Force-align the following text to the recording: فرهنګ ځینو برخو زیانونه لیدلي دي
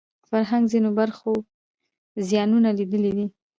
فرهنګ 0.29 0.63
ځینو 0.71 0.89
برخو 0.99 1.31
زیانونه 2.27 2.69
لیدلي 2.79 3.11
دي 3.17 3.27